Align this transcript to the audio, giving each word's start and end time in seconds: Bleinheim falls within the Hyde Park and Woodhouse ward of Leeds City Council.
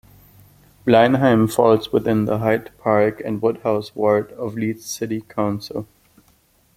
Bleinheim 0.83 1.47
falls 1.47 1.93
within 1.93 2.25
the 2.25 2.39
Hyde 2.39 2.71
Park 2.79 3.21
and 3.23 3.39
Woodhouse 3.39 3.95
ward 3.95 4.31
of 4.31 4.55
Leeds 4.55 4.83
City 4.87 5.21
Council. 5.21 5.85